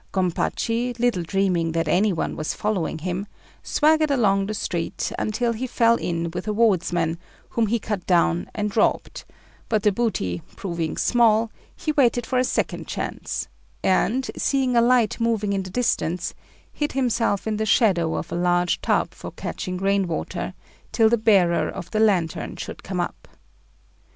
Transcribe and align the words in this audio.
Gompachi, 0.11 0.97
little 0.97 1.21
dreaming 1.21 1.73
that 1.73 1.87
any 1.87 2.11
one 2.11 2.35
was 2.35 2.55
following 2.55 2.97
him, 2.97 3.27
swaggered 3.61 4.09
along 4.09 4.47
the 4.47 4.55
street 4.55 5.11
until 5.19 5.53
he 5.53 5.67
fell 5.67 5.93
in 5.97 6.31
with 6.31 6.47
a 6.47 6.53
wardsman, 6.53 7.19
whom 7.49 7.67
he 7.67 7.77
cut 7.77 8.07
down 8.07 8.49
and 8.55 8.75
robbed; 8.75 9.25
but 9.69 9.83
the 9.83 9.91
booty 9.91 10.41
proving 10.55 10.97
small, 10.97 11.51
he 11.75 11.91
waited 11.91 12.25
for 12.25 12.39
a 12.39 12.43
second 12.43 12.87
chance, 12.87 13.47
and, 13.83 14.31
seeing 14.35 14.75
a 14.75 14.81
light 14.81 15.19
moving 15.19 15.53
in 15.53 15.61
the 15.61 15.69
distance, 15.69 16.33
hid 16.73 16.93
himself 16.93 17.45
in 17.45 17.57
the 17.57 17.65
shadow 17.67 18.15
of 18.15 18.31
a 18.31 18.35
large 18.35 18.81
tub 18.81 19.13
for 19.13 19.29
catching 19.31 19.77
rain 19.77 20.07
water 20.07 20.55
till 20.91 21.09
the 21.09 21.15
bearer 21.15 21.69
of 21.69 21.91
the 21.91 21.99
lantern 21.99 22.55
should 22.55 22.81
come 22.81 22.99
up. 22.99 23.27